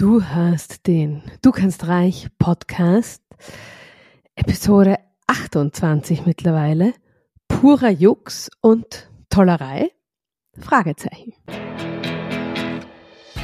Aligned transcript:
Du 0.00 0.22
hörst 0.22 0.86
den 0.86 1.22
Du 1.42 1.50
kannst 1.50 1.86
reich 1.86 2.28
Podcast, 2.38 3.22
Episode 4.34 4.96
28 5.26 6.24
mittlerweile, 6.24 6.94
purer 7.48 7.90
Jux 7.90 8.50
und 8.62 9.10
Tollerei? 9.28 9.90
Fragezeichen. 10.58 11.34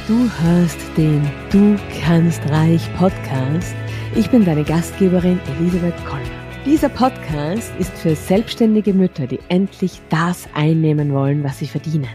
Du 0.07 0.31
hörst 0.41 0.79
den 0.97 1.21
Du 1.51 1.77
kannst 2.01 2.41
reich 2.49 2.81
Podcast. 2.97 3.75
Ich 4.15 4.31
bin 4.31 4.43
deine 4.43 4.63
Gastgeberin 4.63 5.39
Elisabeth 5.59 6.03
Koller. 6.07 6.23
Dieser 6.65 6.89
Podcast 6.89 7.71
ist 7.77 7.95
für 7.99 8.15
selbstständige 8.15 8.95
Mütter, 8.95 9.27
die 9.27 9.39
endlich 9.49 10.01
das 10.09 10.49
einnehmen 10.55 11.13
wollen, 11.13 11.43
was 11.43 11.59
sie 11.59 11.67
verdienen. 11.67 12.09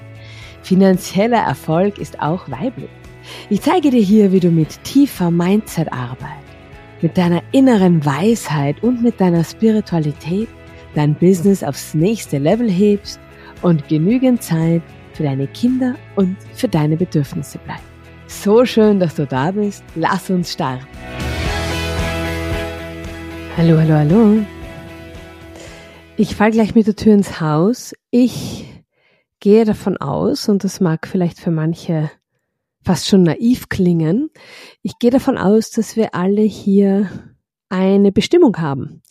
Finanzieller 0.64 1.44
Erfolg 1.44 1.98
ist 1.98 2.20
auch 2.20 2.50
weiblich. 2.50 2.90
Ich 3.50 3.60
zeige 3.62 3.90
dir 3.90 4.00
hier, 4.00 4.32
wie 4.32 4.40
du 4.40 4.50
mit 4.50 4.82
tiefer 4.84 5.30
Mindset-Arbeit, 5.30 6.42
mit 7.00 7.18
deiner 7.18 7.42
inneren 7.52 8.04
Weisheit 8.04 8.82
und 8.82 9.02
mit 9.02 9.20
deiner 9.20 9.44
Spiritualität 9.44 10.48
dein 10.94 11.14
Business 11.14 11.62
aufs 11.62 11.94
nächste 11.94 12.38
Level 12.38 12.70
hebst 12.70 13.20
und 13.62 13.88
genügend 13.88 14.42
Zeit 14.42 14.82
für 15.14 15.22
deine 15.22 15.46
Kinder 15.48 15.94
und 16.16 16.36
für 16.54 16.68
deine 16.68 16.96
Bedürfnisse 16.96 17.58
bleibt. 17.58 17.82
So 18.26 18.64
schön, 18.64 18.98
dass 18.98 19.14
du 19.14 19.26
da 19.26 19.50
bist. 19.50 19.84
Lass 19.94 20.30
uns 20.30 20.52
starten. 20.52 20.86
Hallo, 23.56 23.78
hallo, 23.78 23.94
hallo. 23.94 24.46
Ich 26.16 26.34
fall 26.34 26.50
gleich 26.50 26.74
mit 26.74 26.86
der 26.86 26.96
Tür 26.96 27.14
ins 27.14 27.40
Haus. 27.40 27.94
Ich 28.10 28.64
gehe 29.40 29.64
davon 29.64 29.96
aus, 29.98 30.48
und 30.48 30.64
das 30.64 30.80
mag 30.80 31.06
vielleicht 31.06 31.38
für 31.38 31.50
manche 31.50 32.10
fast 32.84 33.08
schon 33.08 33.22
naiv 33.22 33.68
klingen. 33.68 34.30
Ich 34.82 34.98
gehe 34.98 35.10
davon 35.10 35.38
aus, 35.38 35.70
dass 35.70 35.96
wir 35.96 36.14
alle 36.14 36.42
hier 36.42 37.10
eine 37.68 38.12
Bestimmung 38.12 38.58
haben 38.58 39.02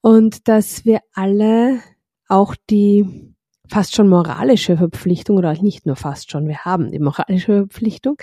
und 0.00 0.48
dass 0.48 0.84
wir 0.84 1.00
alle 1.12 1.80
auch 2.28 2.54
die 2.70 3.34
fast 3.68 3.94
schon 3.94 4.08
moralische 4.08 4.76
Verpflichtung 4.76 5.36
oder 5.36 5.52
nicht 5.60 5.84
nur 5.84 5.96
fast 5.96 6.30
schon, 6.30 6.48
wir 6.48 6.64
haben 6.64 6.90
die 6.90 6.98
moralische 6.98 7.66
Verpflichtung, 7.66 8.16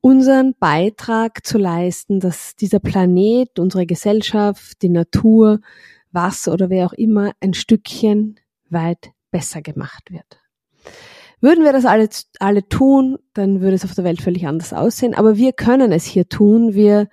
unseren 0.00 0.54
Beitrag 0.58 1.46
zu 1.46 1.56
leisten, 1.56 2.20
dass 2.20 2.56
dieser 2.56 2.78
Planet, 2.78 3.58
unsere 3.58 3.86
Gesellschaft, 3.86 4.82
die 4.82 4.90
Natur, 4.90 5.60
was 6.12 6.46
oder 6.46 6.68
wer 6.68 6.86
auch 6.86 6.92
immer 6.92 7.32
ein 7.40 7.54
Stückchen 7.54 8.38
weit 8.68 9.12
besser 9.30 9.62
gemacht 9.62 10.10
wird. 10.10 10.40
Würden 11.44 11.62
wir 11.62 11.74
das 11.74 11.84
alle, 11.84 12.08
alle 12.38 12.66
tun, 12.70 13.18
dann 13.34 13.60
würde 13.60 13.74
es 13.74 13.84
auf 13.84 13.94
der 13.94 14.04
Welt 14.04 14.22
völlig 14.22 14.46
anders 14.46 14.72
aussehen. 14.72 15.12
Aber 15.12 15.36
wir 15.36 15.52
können 15.52 15.92
es 15.92 16.06
hier 16.06 16.26
tun. 16.26 16.72
Wir 16.72 17.06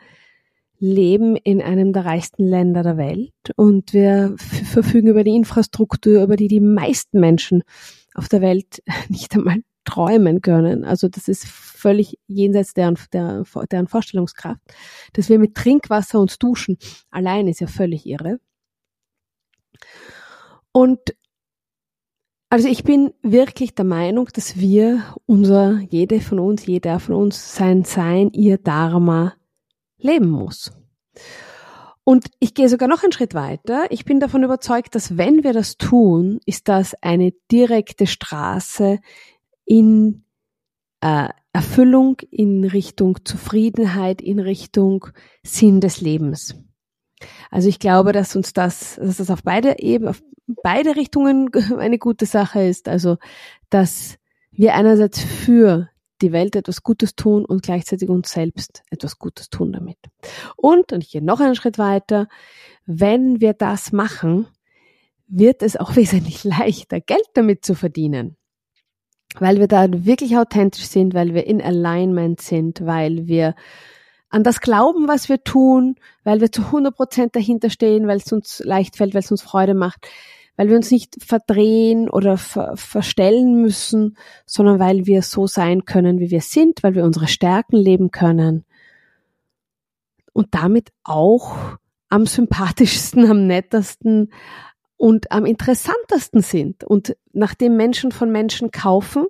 leben 0.80 1.36
in 1.36 1.62
einem 1.62 1.92
der 1.92 2.06
reichsten 2.06 2.46
Länder 2.46 2.82
der 2.82 2.96
Welt 2.96 3.34
und 3.58 3.92
wir 3.92 4.34
verfügen 4.38 5.10
über 5.10 5.26
die 5.26 5.36
Infrastruktur, 5.36 6.24
über 6.24 6.38
die 6.38 6.48
die 6.48 6.62
meisten 6.62 7.20
Menschen 7.20 7.64
auf 8.14 8.30
der 8.30 8.40
Welt 8.40 8.82
nicht 9.10 9.36
einmal 9.36 9.64
träumen 9.84 10.42
können. 10.42 10.86
Also 10.86 11.10
das 11.10 11.28
ist 11.28 11.46
völlig 11.46 12.18
jenseits 12.28 12.74
deren, 12.74 12.98
deren, 13.12 13.44
deren 13.70 13.90
Vorstellungskraft. 13.90 14.62
Dass 15.12 15.28
wir 15.28 15.40
mit 15.40 15.56
Trinkwasser 15.56 16.22
uns 16.22 16.40
duschen, 16.40 16.78
allein 17.10 17.50
ist 17.50 17.60
ja 17.60 17.68
völlig 17.68 18.06
irre. 18.06 18.40
Und 20.72 21.02
also 22.52 22.68
ich 22.68 22.84
bin 22.84 23.14
wirklich 23.22 23.76
der 23.76 23.86
Meinung, 23.86 24.28
dass 24.34 24.60
wir 24.60 25.06
unser, 25.26 25.80
jede 25.90 26.20
von 26.20 26.38
uns, 26.38 26.66
jeder 26.66 27.00
von 27.00 27.16
uns 27.16 27.56
sein 27.56 27.86
Sein, 27.86 28.30
ihr 28.34 28.58
Dharma 28.58 29.36
leben 29.98 30.30
muss. 30.30 30.74
Und 32.04 32.26
ich 32.40 32.54
gehe 32.54 32.68
sogar 32.68 32.90
noch 32.90 33.04
einen 33.04 33.14
Schritt 33.14 33.36
weiter. 33.36 33.86
Ich 33.90 34.04
bin 34.04 34.20
davon 34.20 34.44
überzeugt, 34.44 34.96
dass 34.96 35.18
wenn 35.18 35.46
wir 35.46 35.54
das 35.54 35.78
tun, 35.78 36.42
ist 36.46 36.68
das 36.68 36.94
eine 37.02 37.32
direkte 37.50 38.06
Straße 38.06 39.00
in 39.64 40.26
äh, 41.00 41.30
Erfüllung, 41.54 42.18
in 42.32 42.66
Richtung 42.66 43.24
Zufriedenheit, 43.24 44.22
in 44.22 44.40
Richtung 44.40 45.08
Sinn 45.42 45.80
des 45.80 46.02
Lebens. 46.02 46.56
Also 47.50 47.70
ich 47.70 47.80
glaube, 47.80 48.12
dass 48.12 48.36
uns 48.36 48.54
das, 48.54 48.96
dass 48.96 49.18
das 49.18 49.30
auf 49.30 49.44
beide 49.44 49.80
Ebenen, 49.80 50.10
auf 50.10 50.22
beide 50.64 50.96
Richtungen 50.96 51.50
eine 51.78 51.98
gute 51.98 52.26
Sache 52.26 52.64
ist. 52.64 52.88
Also, 52.88 53.18
dass 53.70 54.18
wir 54.52 54.76
einerseits 54.76 55.22
für 55.22 55.90
die 56.22 56.32
Welt 56.32 56.56
etwas 56.56 56.84
Gutes 56.84 57.16
tun 57.16 57.46
und 57.46 57.64
gleichzeitig 57.64 58.10
uns 58.10 58.32
selbst 58.32 58.84
etwas 58.92 59.18
Gutes 59.18 59.50
tun 59.50 59.72
damit. 59.72 59.98
Und, 60.56 60.94
und 60.94 61.04
ich 61.04 61.12
gehe 61.12 61.24
noch 61.24 61.40
einen 61.40 61.56
Schritt 61.56 61.78
weiter, 61.78 62.28
wenn 62.86 63.42
wir 63.42 63.54
das 63.54 63.92
machen, 63.92 64.48
wird 65.28 65.64
es 65.64 65.78
auch 65.78 65.96
wesentlich 65.96 66.44
leichter, 66.44 67.00
Geld 67.02 67.28
damit 67.34 67.66
zu 67.66 67.76
verdienen. 67.76 68.38
Weil 69.40 69.60
wir 69.60 69.68
da 69.68 69.88
wirklich 69.90 70.38
authentisch 70.38 70.88
sind, 70.88 71.14
weil 71.14 71.34
wir 71.34 71.48
in 71.48 71.62
Alignment 71.62 72.42
sind, 72.42 72.86
weil 72.86 73.28
wir 73.28 73.56
an 74.32 74.44
das 74.44 74.62
glauben, 74.62 75.08
was 75.08 75.30
wir 75.30 75.44
tun, 75.44 75.96
weil 76.24 76.40
wir 76.42 76.52
zu 76.52 76.64
100 76.64 76.96
Prozent 76.96 77.36
dahinter 77.36 77.70
stehen, 77.70 78.08
weil 78.08 78.18
es 78.18 78.32
uns 78.32 78.60
leicht 78.66 78.96
fällt, 78.96 79.14
weil 79.14 79.20
es 79.20 79.32
uns 79.32 79.42
Freude 79.42 79.74
macht, 79.74 80.08
weil 80.56 80.70
wir 80.70 80.78
uns 80.78 80.90
nicht 80.90 81.18
verdrehen 81.24 82.10
oder 82.10 82.38
ver 82.38 82.76
verstellen 82.78 83.62
müssen, 83.62 84.18
sondern 84.46 84.80
weil 84.80 85.06
wir 85.06 85.22
so 85.22 85.48
sein 85.48 85.84
können, 85.86 86.20
wie 86.20 86.32
wir 86.32 86.42
sind, 86.42 86.82
weil 86.82 86.96
wir 86.96 87.04
unsere 87.04 87.28
Stärken 87.28 87.76
leben 87.76 88.10
können 88.12 88.64
und 90.34 90.56
damit 90.56 90.92
auch 91.04 91.78
am 92.10 92.26
sympathischsten, 92.26 93.30
am 93.30 93.48
nettesten 93.48 94.32
und 94.96 95.32
am 95.32 95.46
interessantesten 95.46 96.42
sind. 96.42 96.86
Und 96.86 97.18
nachdem 97.34 97.76
Menschen 97.76 98.12
von 98.12 98.32
Menschen 98.32 98.72
kaufen 98.72 99.26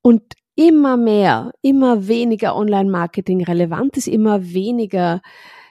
und 0.00 0.22
immer 0.54 0.96
mehr, 0.96 1.52
immer 1.62 2.06
weniger 2.08 2.56
Online-Marketing 2.56 3.44
relevant 3.44 3.96
ist, 3.96 4.08
immer 4.08 4.52
weniger 4.52 5.22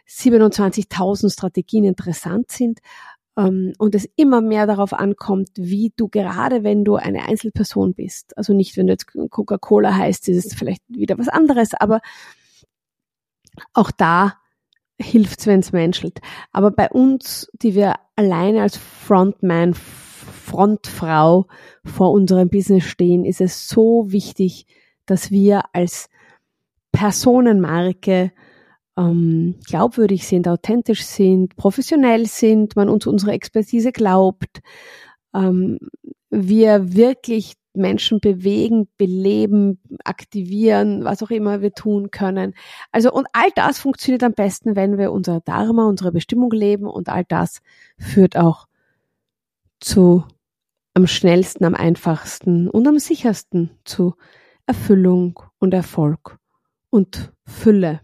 27.000 0.07 1.31
Strategien 1.31 1.85
interessant 1.85 2.51
sind 2.51 2.79
ähm, 3.37 3.73
und 3.77 3.95
es 3.95 4.09
immer 4.15 4.41
mehr 4.41 4.67
darauf 4.67 4.93
ankommt, 4.93 5.49
wie 5.55 5.93
du 5.95 6.09
gerade, 6.09 6.63
wenn 6.63 6.83
du 6.83 6.95
eine 6.95 7.27
Einzelperson 7.27 7.93
bist, 7.93 8.37
also 8.37 8.53
nicht, 8.53 8.75
wenn 8.77 8.87
du 8.87 8.93
jetzt 8.93 9.07
Coca-Cola 9.07 9.95
heißt, 9.95 10.27
ist 10.29 10.45
es 10.45 10.53
vielleicht 10.55 10.83
wieder 10.87 11.17
was 11.17 11.29
anderes, 11.29 11.73
aber 11.73 12.01
auch 13.73 13.91
da 13.91 14.37
hilft 14.99 15.39
es, 15.39 15.47
wenn 15.47 15.59
es 15.59 15.71
menschelt. 15.71 16.19
Aber 16.51 16.71
bei 16.71 16.89
uns, 16.89 17.49
die 17.53 17.75
wir 17.75 17.95
alleine 18.15 18.61
als 18.61 18.77
Frontman 18.77 19.75
Frontfrau 20.51 21.47
vor 21.85 22.11
unserem 22.11 22.49
Business 22.49 22.83
stehen, 22.83 23.23
ist 23.23 23.39
es 23.39 23.69
so 23.69 24.11
wichtig, 24.11 24.67
dass 25.05 25.31
wir 25.31 25.63
als 25.71 26.09
Personenmarke 26.91 28.33
ähm, 28.97 29.55
glaubwürdig 29.65 30.27
sind, 30.27 30.49
authentisch 30.49 31.03
sind, 31.05 31.55
professionell 31.55 32.25
sind, 32.25 32.75
man 32.75 32.89
uns 32.89 33.07
unsere 33.07 33.31
Expertise 33.31 33.93
glaubt, 33.93 34.59
ähm, 35.33 35.79
wir 36.29 36.93
wirklich 36.93 37.53
Menschen 37.73 38.19
bewegen, 38.19 38.89
beleben, 38.97 39.79
aktivieren, 40.03 41.05
was 41.05 41.23
auch 41.23 41.29
immer 41.29 41.61
wir 41.61 41.71
tun 41.71 42.11
können. 42.11 42.55
Also 42.91 43.13
und 43.13 43.27
all 43.31 43.49
das 43.55 43.79
funktioniert 43.79 44.23
am 44.23 44.33
besten, 44.33 44.75
wenn 44.75 44.97
wir 44.97 45.13
unser 45.13 45.39
Dharma, 45.39 45.87
unsere 45.87 46.11
Bestimmung 46.11 46.51
leben 46.51 46.87
und 46.87 47.07
all 47.07 47.23
das 47.23 47.61
führt 47.97 48.35
auch 48.35 48.67
zu 49.79 50.25
am 50.93 51.07
schnellsten, 51.07 51.65
am 51.65 51.75
einfachsten 51.75 52.69
und 52.69 52.87
am 52.87 52.99
sichersten 52.99 53.71
zu 53.85 54.15
Erfüllung 54.65 55.39
und 55.59 55.73
Erfolg 55.73 56.37
und 56.89 57.33
Fülle. 57.45 58.01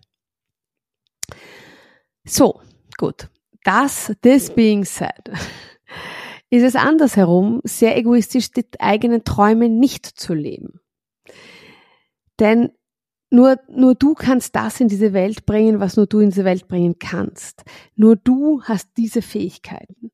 So, 2.26 2.62
gut. 2.98 3.30
Das, 3.64 4.14
this 4.22 4.50
being 4.50 4.86
said, 4.86 5.30
ist 6.50 6.64
es 6.64 6.76
andersherum, 6.76 7.62
sehr 7.64 7.98
egoistisch 7.98 8.52
die 8.52 8.66
eigenen 8.80 9.24
Träume 9.24 9.68
nicht 9.70 10.06
zu 10.06 10.34
leben. 10.34 10.80
Denn 12.40 12.72
nur, 13.30 13.60
nur 13.68 13.96
du 13.96 14.14
kannst 14.14 14.56
das 14.56 14.80
in 14.80 14.88
diese 14.88 15.12
Welt 15.12 15.46
bringen, 15.46 15.82
was 15.82 15.98
nur 15.98 16.08
du 16.08 16.20
in 16.20 16.30
diese 16.30 16.46
Welt 16.46 16.68
bringen 16.68 16.98
kannst. 16.98 17.64
Nur 17.96 18.16
du 18.16 18.62
hast 18.64 18.90
diese 18.96 19.22
Fähigkeiten. 19.22 20.12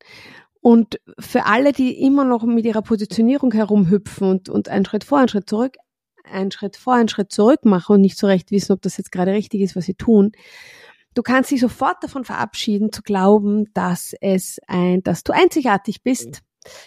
Und 0.63 1.01
für 1.19 1.45
alle, 1.45 1.73
die 1.73 2.01
immer 2.01 2.23
noch 2.23 2.45
mit 2.45 2.63
ihrer 2.65 2.81
Positionierung 2.81 3.51
herumhüpfen 3.51 4.29
und, 4.29 4.47
und 4.47 4.69
einen 4.69 4.85
Schritt 4.85 5.03
vor, 5.03 5.17
einen 5.17 5.27
Schritt 5.27 5.49
zurück, 5.49 5.75
einen 6.23 6.51
Schritt 6.51 6.77
vor, 6.77 6.93
einen 6.93 7.09
Schritt 7.09 7.33
zurück 7.33 7.65
machen 7.65 7.95
und 7.95 8.01
nicht 8.01 8.17
so 8.17 8.27
recht 8.27 8.49
wissen, 8.49 8.71
ob 8.71 8.81
das 8.81 8.95
jetzt 8.95 9.11
gerade 9.11 9.33
richtig 9.33 9.59
ist, 9.59 9.75
was 9.75 9.83
sie 9.83 9.93
tun, 9.93 10.31
du 11.15 11.21
kannst 11.21 11.51
dich 11.51 11.59
sofort 11.59 12.01
davon 12.01 12.23
verabschieden, 12.23 12.93
zu 12.93 13.01
glauben, 13.01 13.73
dass 13.73 14.15
es 14.21 14.61
ein, 14.65 15.03
dass 15.03 15.25
du 15.25 15.33
einzigartig 15.33 16.01
bist, 16.01 16.39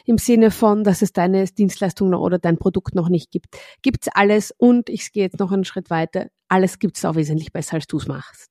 Im 0.07 0.17
Sinne 0.17 0.51
von, 0.51 0.85
dass 0.85 1.03
es 1.03 1.13
deine 1.13 1.45
Dienstleistung 1.45 2.09
noch 2.09 2.21
oder 2.21 2.39
dein 2.39 2.57
Produkt 2.57 2.95
noch 2.95 3.11
nicht 3.11 3.31
gibt. 3.31 3.59
Gibt's 3.83 4.09
alles 4.09 4.55
und 4.57 4.89
ich 4.89 5.13
gehe 5.13 5.25
jetzt 5.25 5.39
noch 5.39 5.53
einen 5.53 5.67
Schritt 5.67 5.91
weiter. 5.91 6.29
Alles 6.49 6.79
gibt's 6.79 7.05
auch 7.05 7.15
wesentlich 7.15 7.53
besser, 7.53 7.75
als 7.75 7.87
du's 7.87 8.07
machst. 8.07 8.51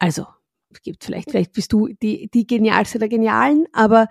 Also, 0.00 0.22
es 0.22 0.39
gibt 0.82 1.04
vielleicht, 1.04 1.30
vielleicht 1.30 1.52
bist 1.52 1.72
du 1.72 1.88
die, 1.88 2.28
die 2.30 2.46
genialste 2.46 2.98
der 2.98 3.08
Genialen, 3.08 3.66
aber 3.72 4.08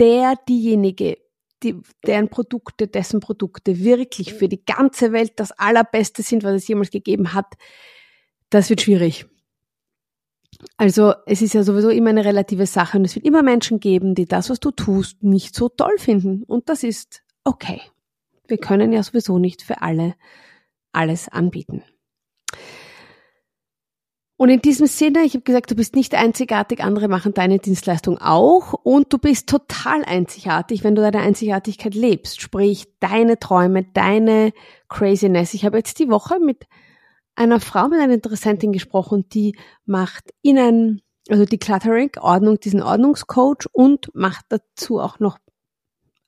der, 0.00 0.34
diejenige, 0.48 1.18
die, 1.62 1.80
deren 2.06 2.28
Produkte, 2.28 2.86
dessen 2.86 3.20
Produkte 3.20 3.78
wirklich 3.78 4.34
für 4.34 4.48
die 4.48 4.64
ganze 4.64 5.12
Welt 5.12 5.32
das 5.36 5.52
allerbeste 5.52 6.22
sind, 6.22 6.44
was 6.44 6.54
es 6.54 6.68
jemals 6.68 6.90
gegeben 6.90 7.32
hat, 7.32 7.54
das 8.50 8.68
wird 8.70 8.82
schwierig. 8.82 9.26
Also 10.76 11.14
es 11.26 11.42
ist 11.42 11.54
ja 11.54 11.62
sowieso 11.62 11.90
immer 11.90 12.10
eine 12.10 12.24
relative 12.24 12.66
Sache 12.66 12.98
und 12.98 13.04
es 13.04 13.14
wird 13.14 13.26
immer 13.26 13.42
Menschen 13.42 13.80
geben, 13.80 14.14
die 14.14 14.26
das, 14.26 14.50
was 14.50 14.60
du 14.60 14.70
tust, 14.70 15.22
nicht 15.22 15.54
so 15.54 15.68
toll 15.68 15.98
finden. 15.98 16.42
Und 16.44 16.68
das 16.68 16.82
ist 16.82 17.22
okay. 17.44 17.80
Wir 18.46 18.58
können 18.58 18.92
ja 18.92 19.02
sowieso 19.02 19.38
nicht 19.38 19.62
für 19.62 19.82
alle 19.82 20.14
alles 20.92 21.28
anbieten. 21.28 21.82
Und 24.38 24.50
in 24.50 24.60
diesem 24.60 24.86
Sinne, 24.86 25.24
ich 25.24 25.32
habe 25.32 25.44
gesagt, 25.44 25.70
du 25.70 25.74
bist 25.74 25.94
nicht 25.94 26.14
einzigartig, 26.14 26.82
andere 26.82 27.08
machen 27.08 27.32
deine 27.32 27.58
Dienstleistung 27.58 28.18
auch 28.18 28.74
und 28.74 29.10
du 29.12 29.18
bist 29.18 29.48
total 29.48 30.04
einzigartig, 30.04 30.84
wenn 30.84 30.94
du 30.94 31.00
deine 31.00 31.20
Einzigartigkeit 31.20 31.94
lebst, 31.94 32.42
sprich 32.42 32.86
deine 33.00 33.38
Träume, 33.38 33.84
deine 33.94 34.52
Craziness. 34.90 35.54
Ich 35.54 35.64
habe 35.64 35.78
jetzt 35.78 35.98
die 35.98 36.10
Woche 36.10 36.38
mit 36.38 36.66
einer 37.34 37.60
Frau, 37.60 37.88
mit 37.88 37.98
einer 37.98 38.12
Interessentin 38.12 38.72
gesprochen, 38.72 39.26
die 39.30 39.56
macht 39.86 40.24
in 40.42 41.00
also 41.28 41.44
die 41.44 41.58
Cluttering, 41.58 42.10
Ordnung, 42.20 42.60
diesen 42.60 42.82
Ordnungscoach 42.82 43.66
und 43.72 44.14
macht 44.14 44.44
dazu 44.50 45.00
auch 45.00 45.18
noch 45.18 45.38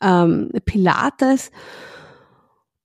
ähm, 0.02 0.50
Pilates. 0.64 1.50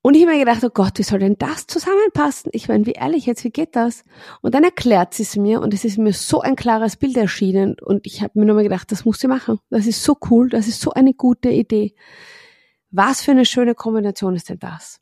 Und 0.06 0.16
ich 0.16 0.24
habe 0.24 0.34
mir 0.34 0.40
gedacht, 0.40 0.62
oh 0.66 0.70
Gott, 0.70 1.00
wie 1.00 1.04
soll 1.04 1.20
denn 1.20 1.38
das 1.40 1.66
zusammenpassen? 1.66 2.52
Ich 2.54 2.68
meine, 2.68 2.86
wie 2.86 2.92
ehrlich 2.92 3.26
jetzt, 3.26 3.46
wie 3.46 3.52
geht 3.52 3.74
das? 3.78 4.04
Und 4.42 4.54
dann 4.54 4.66
erklärt 4.66 5.14
sie 5.14 5.24
es 5.24 5.38
mir 5.38 5.62
und 5.62 5.74
es 5.74 5.86
ist 5.86 5.98
mir 5.98 6.12
so 6.12 6.42
ein 6.42 6.58
klares 6.58 6.98
Bild 6.98 7.16
erschienen 7.16 7.78
und 7.82 8.06
ich 8.06 8.22
habe 8.22 8.38
mir 8.38 8.46
nur 8.46 8.56
mal 8.56 8.64
gedacht, 8.64 8.92
das 8.92 9.06
muss 9.06 9.22
sie 9.22 9.30
machen. 9.30 9.60
Das 9.70 9.88
ist 9.88 10.04
so 10.04 10.18
cool, 10.30 10.50
das 10.50 10.68
ist 10.68 10.82
so 10.82 10.92
eine 10.92 11.14
gute 11.14 11.50
Idee. 11.50 11.96
Was 12.92 13.22
für 13.22 13.32
eine 13.32 13.46
schöne 13.46 13.76
Kombination 13.76 14.36
ist 14.36 14.50
denn 14.50 14.60
das? 14.60 15.00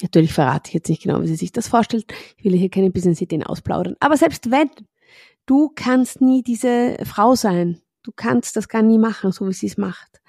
Natürlich 0.00 0.32
verrate 0.32 0.68
ich 0.68 0.74
jetzt 0.74 0.88
nicht 0.88 1.02
genau, 1.02 1.20
wie 1.20 1.26
sie 1.26 1.34
sich 1.34 1.50
das 1.50 1.66
vorstellt. 1.66 2.06
Ich 2.36 2.44
will 2.44 2.56
hier 2.56 2.70
keine 2.70 2.92
Business-Ideen 2.92 3.42
ausplaudern. 3.42 3.96
Aber 3.98 4.16
selbst 4.16 4.52
wenn, 4.52 4.70
du 5.46 5.72
kannst 5.74 6.20
nie 6.20 6.44
diese 6.44 6.96
Frau 7.04 7.34
sein. 7.34 7.82
Du 8.04 8.12
kannst 8.14 8.54
das 8.54 8.68
gar 8.68 8.82
nie 8.82 8.98
machen, 8.98 9.32
so 9.32 9.48
wie 9.48 9.52
sie 9.52 9.66
es 9.66 9.76
macht. 9.76 10.20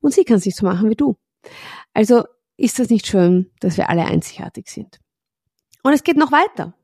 Und 0.00 0.14
sie 0.14 0.22
kann 0.22 0.36
es 0.36 0.46
nicht 0.46 0.56
so 0.56 0.64
machen 0.64 0.88
wie 0.88 0.94
du. 0.94 1.16
Also 1.92 2.24
ist 2.56 2.78
das 2.78 2.90
nicht 2.90 3.06
schön, 3.06 3.50
dass 3.60 3.76
wir 3.76 3.90
alle 3.90 4.04
einzigartig 4.04 4.68
sind. 4.68 4.98
Und 5.82 5.92
es 5.92 6.04
geht 6.04 6.16
noch 6.16 6.32
weiter. 6.32 6.74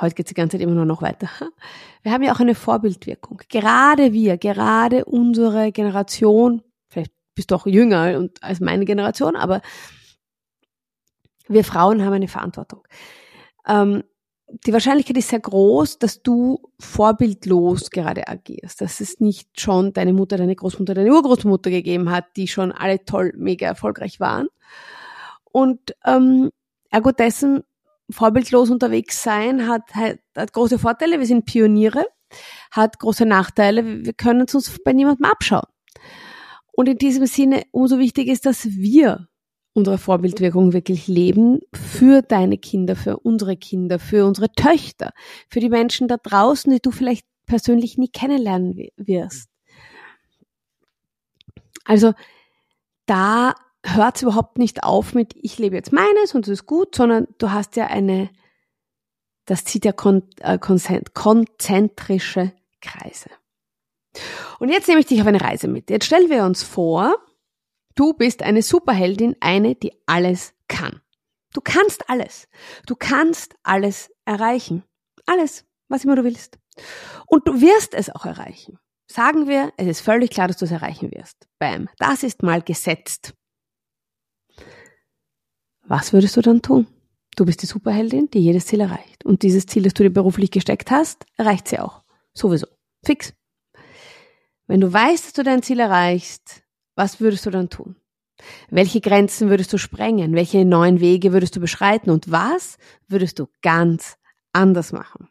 Heute 0.00 0.14
geht 0.14 0.26
es 0.26 0.28
die 0.28 0.34
ganze 0.34 0.56
Zeit 0.56 0.62
immer 0.62 0.74
nur 0.74 0.84
noch 0.84 1.00
weiter. 1.00 1.28
Wir 2.02 2.12
haben 2.12 2.22
ja 2.22 2.34
auch 2.34 2.40
eine 2.40 2.54
Vorbildwirkung. 2.54 3.40
Gerade 3.48 4.12
wir, 4.12 4.36
gerade 4.36 5.06
unsere 5.06 5.72
Generation, 5.72 6.62
vielleicht 6.88 7.12
bist 7.34 7.50
du 7.50 7.56
auch 7.56 7.66
jünger 7.66 8.28
als 8.42 8.60
meine 8.60 8.84
Generation, 8.84 9.34
aber 9.34 9.60
wir 11.48 11.64
Frauen 11.64 12.04
haben 12.04 12.12
eine 12.12 12.28
Verantwortung. 12.28 12.86
Ähm, 13.66 14.04
die 14.48 14.72
Wahrscheinlichkeit 14.72 15.16
ist 15.16 15.28
sehr 15.28 15.40
groß, 15.40 15.98
dass 15.98 16.22
du 16.22 16.70
vorbildlos 16.78 17.90
gerade 17.90 18.28
agierst, 18.28 18.80
dass 18.80 19.00
es 19.00 19.20
nicht 19.20 19.60
schon 19.60 19.92
deine 19.92 20.12
Mutter, 20.12 20.36
deine 20.36 20.54
Großmutter, 20.54 20.94
deine 20.94 21.12
Urgroßmutter 21.12 21.70
gegeben 21.70 22.10
hat, 22.10 22.24
die 22.36 22.46
schon 22.46 22.70
alle 22.72 23.04
toll, 23.04 23.32
mega 23.36 23.66
erfolgreich 23.66 24.20
waren. 24.20 24.46
Und 25.50 25.96
ähm, 26.04 26.50
ergo 26.90 27.10
dessen 27.10 27.64
vorbildlos 28.10 28.70
unterwegs 28.70 29.22
sein 29.22 29.66
hat, 29.68 29.82
hat, 29.94 30.18
hat 30.36 30.52
große 30.52 30.78
Vorteile. 30.78 31.18
Wir 31.18 31.26
sind 31.26 31.44
Pioniere, 31.44 32.06
hat 32.70 32.98
große 33.00 33.26
Nachteile. 33.26 34.04
Wir 34.04 34.12
können 34.12 34.42
es 34.46 34.54
uns 34.54 34.78
bei 34.84 34.92
niemandem 34.92 35.24
abschauen. 35.24 35.66
Und 36.72 36.88
in 36.88 36.98
diesem 36.98 37.26
Sinne 37.26 37.64
umso 37.72 37.98
wichtiger 37.98 38.32
ist, 38.32 38.46
dass 38.46 38.66
wir 38.66 39.28
unsere 39.76 39.98
Vorbildwirkung 39.98 40.72
wirklich 40.72 41.06
leben 41.06 41.60
für 41.72 42.22
deine 42.22 42.56
Kinder, 42.56 42.96
für 42.96 43.18
unsere 43.18 43.56
Kinder, 43.56 43.98
für 43.98 44.24
unsere 44.24 44.50
Töchter, 44.50 45.12
für 45.48 45.60
die 45.60 45.68
Menschen 45.68 46.08
da 46.08 46.16
draußen, 46.16 46.72
die 46.72 46.80
du 46.80 46.90
vielleicht 46.90 47.26
persönlich 47.44 47.98
nie 47.98 48.08
kennenlernen 48.08 48.88
wirst. 48.96 49.50
Also 51.84 52.14
da 53.04 53.54
hört 53.84 54.16
es 54.16 54.22
überhaupt 54.22 54.58
nicht 54.58 54.82
auf 54.82 55.14
mit, 55.14 55.34
ich 55.36 55.58
lebe 55.58 55.76
jetzt 55.76 55.92
meines 55.92 56.34
und 56.34 56.46
es 56.46 56.52
ist 56.60 56.66
gut, 56.66 56.94
sondern 56.94 57.28
du 57.38 57.52
hast 57.52 57.76
ja 57.76 57.86
eine, 57.86 58.30
das 59.44 59.64
zieht 59.64 59.84
ja 59.84 59.92
kon, 59.92 60.22
äh, 60.40 60.58
konzentrische 60.58 62.52
Kreise. 62.80 63.30
Und 64.58 64.70
jetzt 64.70 64.88
nehme 64.88 65.00
ich 65.00 65.06
dich 65.06 65.20
auf 65.20 65.26
eine 65.26 65.40
Reise 65.40 65.68
mit. 65.68 65.90
Jetzt 65.90 66.06
stellen 66.06 66.30
wir 66.30 66.44
uns 66.44 66.62
vor, 66.62 67.14
Du 67.96 68.12
bist 68.12 68.42
eine 68.42 68.62
Superheldin, 68.62 69.36
eine, 69.40 69.74
die 69.74 69.92
alles 70.04 70.54
kann. 70.68 71.00
Du 71.52 71.62
kannst 71.62 72.08
alles. 72.10 72.46
Du 72.86 72.94
kannst 72.94 73.56
alles 73.62 74.12
erreichen. 74.26 74.84
Alles, 75.24 75.64
was 75.88 76.04
immer 76.04 76.14
du 76.14 76.22
willst. 76.22 76.58
Und 77.26 77.48
du 77.48 77.60
wirst 77.60 77.94
es 77.94 78.10
auch 78.10 78.26
erreichen. 78.26 78.78
Sagen 79.10 79.48
wir, 79.48 79.72
es 79.78 79.86
ist 79.86 80.00
völlig 80.02 80.30
klar, 80.30 80.46
dass 80.46 80.58
du 80.58 80.66
es 80.66 80.72
erreichen 80.72 81.10
wirst. 81.12 81.48
Bam. 81.58 81.88
Das 81.96 82.22
ist 82.22 82.42
mal 82.42 82.60
gesetzt. 82.60 83.32
Was 85.84 86.12
würdest 86.12 86.36
du 86.36 86.42
dann 86.42 86.60
tun? 86.60 86.86
Du 87.36 87.46
bist 87.46 87.62
die 87.62 87.66
Superheldin, 87.66 88.28
die 88.30 88.40
jedes 88.40 88.66
Ziel 88.66 88.80
erreicht. 88.80 89.24
Und 89.24 89.42
dieses 89.42 89.66
Ziel, 89.66 89.84
das 89.84 89.94
du 89.94 90.02
dir 90.02 90.10
beruflich 90.10 90.50
gesteckt 90.50 90.90
hast, 90.90 91.24
erreicht 91.36 91.68
sie 91.68 91.78
auch. 91.78 92.02
Sowieso. 92.34 92.66
Fix. 93.04 93.32
Wenn 94.66 94.80
du 94.80 94.92
weißt, 94.92 95.24
dass 95.24 95.32
du 95.32 95.44
dein 95.44 95.62
Ziel 95.62 95.80
erreichst, 95.80 96.65
was 96.96 97.20
würdest 97.20 97.46
du 97.46 97.50
dann 97.50 97.70
tun? 97.70 97.94
Welche 98.68 99.00
Grenzen 99.00 99.48
würdest 99.48 99.72
du 99.72 99.78
sprengen? 99.78 100.34
Welche 100.34 100.64
neuen 100.64 101.00
Wege 101.00 101.32
würdest 101.32 101.56
du 101.56 101.60
beschreiten? 101.60 102.10
Und 102.10 102.30
was 102.30 102.78
würdest 103.08 103.38
du 103.38 103.46
ganz 103.62 104.18
anders 104.52 104.92
machen? 104.92 105.28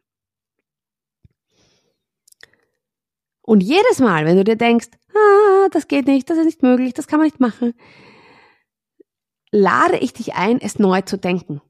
Und 3.41 3.61
jedes 3.61 3.99
Mal, 3.99 4.25
wenn 4.25 4.37
du 4.37 4.43
dir 4.43 4.55
denkst, 4.55 4.89
ah, 5.13 5.69
das 5.69 5.87
geht 5.87 6.07
nicht, 6.07 6.29
das 6.29 6.37
ist 6.37 6.45
nicht 6.45 6.63
möglich, 6.63 6.93
das 6.93 7.07
kann 7.07 7.19
man 7.19 7.27
nicht 7.27 7.39
machen, 7.39 7.73
lade 9.51 9.97
ich 9.97 10.13
dich 10.13 10.33
ein, 10.33 10.59
es 10.59 10.79
neu 10.79 11.01
zu 11.01 11.17
denken. 11.17 11.61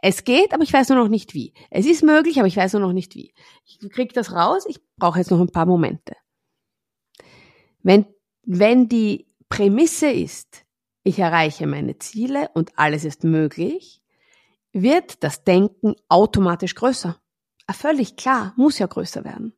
Es 0.00 0.24
geht, 0.24 0.52
aber 0.52 0.62
ich 0.62 0.72
weiß 0.72 0.90
nur 0.90 0.98
noch 0.98 1.08
nicht 1.08 1.34
wie. 1.34 1.52
Es 1.70 1.86
ist 1.86 2.04
möglich, 2.04 2.38
aber 2.38 2.46
ich 2.46 2.56
weiß 2.56 2.74
nur 2.74 2.82
noch 2.82 2.92
nicht 2.92 3.14
wie. 3.14 3.34
Ich 3.64 3.78
krieg 3.90 4.12
das 4.12 4.32
raus, 4.32 4.64
ich 4.68 4.78
brauche 4.96 5.18
jetzt 5.18 5.30
noch 5.30 5.40
ein 5.40 5.50
paar 5.50 5.66
Momente. 5.66 6.14
Wenn, 7.82 8.06
wenn 8.44 8.88
die 8.88 9.26
Prämisse 9.48 10.10
ist, 10.10 10.64
ich 11.02 11.18
erreiche 11.18 11.66
meine 11.66 11.98
Ziele 11.98 12.50
und 12.54 12.78
alles 12.78 13.04
ist 13.04 13.24
möglich, 13.24 14.02
wird 14.72 15.22
das 15.22 15.44
Denken 15.44 15.94
automatisch 16.08 16.74
größer. 16.74 17.20
Ah, 17.66 17.72
völlig 17.72 18.16
klar, 18.16 18.52
muss 18.56 18.78
ja 18.78 18.86
größer 18.86 19.24
werden. 19.24 19.54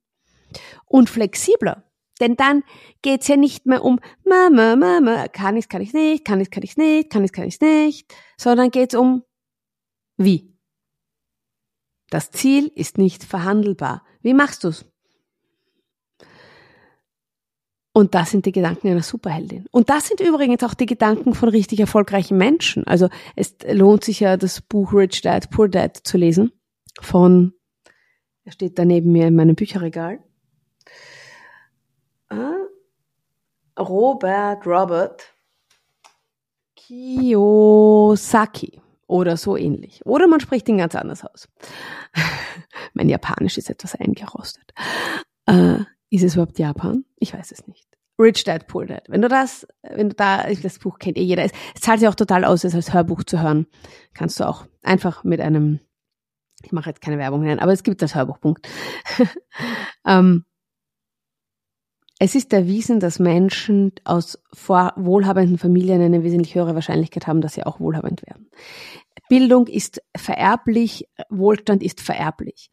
Und 0.85 1.11
flexibler. 1.11 1.85
Denn 2.21 2.37
dann 2.37 2.62
geht's 3.02 3.28
ja 3.28 3.37
nicht 3.37 3.66
mehr 3.66 3.85
um, 3.85 4.00
Mama, 4.25 4.76
Mama, 4.76 5.28
kann 5.28 5.57
ich, 5.57 5.69
kann 5.69 5.83
ich 5.83 5.93
nicht, 5.93 6.25
kann 6.25 6.40
ich, 6.40 6.50
kann 6.50 6.62
ich 6.62 6.76
nicht, 6.76 7.11
kann 7.11 7.25
ich, 7.25 7.33
kann 7.33 7.47
ich 7.47 7.61
nicht, 7.61 8.14
sondern 8.38 8.71
geht's 8.71 8.95
um, 8.95 9.23
wie. 10.16 10.57
Das 12.09 12.31
Ziel 12.31 12.69
ist 12.75 12.99
nicht 12.99 13.25
verhandelbar. 13.25 14.05
Wie 14.23 14.33
machst 14.33 14.64
du's? 14.64 14.87
Und 17.96 18.14
das 18.14 18.30
sind 18.30 18.44
die 18.44 18.52
Gedanken 18.52 18.88
einer 18.88 19.02
Superheldin. 19.02 19.68
Und 19.70 19.88
das 19.88 20.08
sind 20.08 20.20
übrigens 20.20 20.62
auch 20.62 20.74
die 20.74 20.84
Gedanken 20.84 21.32
von 21.32 21.48
richtig 21.48 21.80
erfolgreichen 21.80 22.36
Menschen. 22.36 22.86
Also 22.86 23.08
es 23.36 23.56
lohnt 23.66 24.04
sich 24.04 24.20
ja, 24.20 24.36
das 24.36 24.60
Buch 24.60 24.92
Rich 24.92 25.22
Dad, 25.22 25.48
Poor 25.48 25.66
Dad 25.66 25.96
zu 25.96 26.18
lesen. 26.18 26.52
Von, 27.00 27.54
er 28.44 28.52
steht 28.52 28.78
da 28.78 28.84
neben 28.84 29.12
mir 29.12 29.28
in 29.28 29.34
meinem 29.34 29.54
Bücherregal. 29.54 30.18
Ah, 32.28 32.66
Robert 33.78 34.66
Robert 34.66 35.32
Kiyosaki 36.76 38.82
oder 39.06 39.38
so 39.38 39.56
ähnlich. 39.56 40.04
Oder 40.04 40.26
man 40.26 40.40
spricht 40.40 40.68
ihn 40.68 40.76
ganz 40.76 40.94
anders 40.94 41.24
aus. 41.24 41.48
mein 42.92 43.08
Japanisch 43.08 43.56
ist 43.56 43.70
etwas 43.70 43.94
eingerostet. 43.94 44.74
Äh, 45.46 45.78
ist 46.10 46.22
es 46.22 46.34
überhaupt 46.34 46.58
Japan? 46.58 47.04
Ich 47.16 47.34
weiß 47.34 47.52
es 47.52 47.66
nicht. 47.66 47.86
Rich 48.18 48.44
Dad, 48.44 48.66
Poor 48.66 48.86
Dad. 48.86 49.04
Wenn 49.08 49.22
du 49.22 49.28
das, 49.28 49.66
wenn 49.82 50.08
du 50.08 50.14
da, 50.14 50.46
das 50.62 50.78
Buch 50.78 50.98
kennt 50.98 51.18
eh 51.18 51.22
jeder. 51.22 51.44
Es, 51.44 51.52
es 51.75 51.82
zahlt 51.82 52.00
sich 52.00 52.08
auch 52.08 52.14
total 52.14 52.44
aus, 52.44 52.64
es 52.64 52.75
als 52.75 52.94
Hörbuch 52.94 53.25
zu 53.25 53.42
hören. 53.42 53.66
Kannst 54.14 54.40
du 54.40 54.48
auch 54.48 54.66
einfach 54.82 55.22
mit 55.22 55.40
einem, 55.40 55.80
ich 56.62 56.72
mache 56.72 56.88
jetzt 56.90 57.02
keine 57.02 57.18
Werbung 57.18 57.42
nennen, 57.42 57.60
aber 57.60 57.72
es 57.72 57.82
gibt 57.82 58.00
das 58.00 58.14
Hörbuchpunkt. 58.14 58.66
ähm, 60.06 60.46
Es 62.18 62.34
ist 62.34 62.54
erwiesen, 62.54 62.98
dass 62.98 63.18
Menschen 63.18 63.92
aus 64.04 64.38
wohlhabenden 64.54 65.58
Familien 65.58 66.00
eine 66.00 66.22
wesentlich 66.25 66.54
höhere 66.54 66.75
Wahrscheinlichkeit 66.75 67.26
haben, 67.26 67.42
dass 67.42 67.54
sie 67.54 67.66
auch 67.66 67.78
wohlhabend 67.78 68.22
werden. 68.26 68.48
Bildung 69.28 69.66
ist 69.66 70.02
vererblich, 70.16 71.09
Wohlstand 71.28 71.83
ist 71.83 72.00
vererblich, 72.00 72.71